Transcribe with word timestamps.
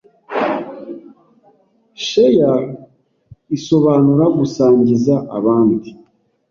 Share 2.07 2.55
isobanura 3.57 4.25
gusangiza 4.37 5.13
abandi 5.37 5.79